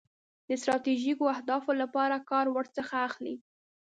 [0.47, 3.35] د ستراتیژیکو اهدافو لپاره کار ورڅخه اخلي.